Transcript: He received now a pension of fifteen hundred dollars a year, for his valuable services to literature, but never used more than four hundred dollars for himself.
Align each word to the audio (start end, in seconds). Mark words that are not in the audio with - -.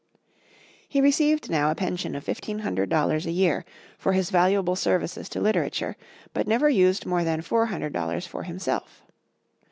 He 0.89 0.99
received 0.99 1.51
now 1.51 1.69
a 1.69 1.75
pension 1.75 2.15
of 2.15 2.23
fifteen 2.23 2.57
hundred 2.65 2.89
dollars 2.89 3.27
a 3.27 3.31
year, 3.31 3.65
for 3.99 4.13
his 4.13 4.31
valuable 4.31 4.75
services 4.75 5.29
to 5.29 5.39
literature, 5.39 5.95
but 6.33 6.47
never 6.47 6.71
used 6.71 7.05
more 7.05 7.23
than 7.23 7.43
four 7.43 7.67
hundred 7.67 7.93
dollars 7.93 8.25
for 8.25 8.41
himself. 8.41 9.03